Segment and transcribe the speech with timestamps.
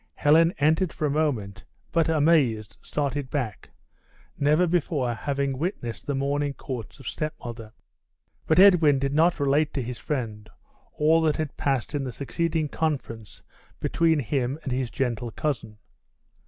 [0.15, 3.69] Helen entered for a moment, but, amazed, started back,
[4.35, 7.71] never before having witnessed the morning courts of stepmother."
[8.47, 10.49] But Edwin did not relate to his friend
[10.93, 13.43] all that had passed in the succeeding conference
[13.79, 15.77] between him and his gentle cousin.